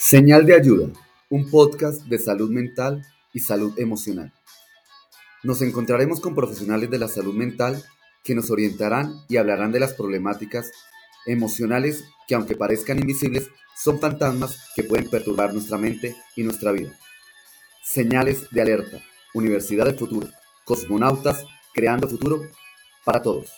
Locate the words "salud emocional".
3.40-4.32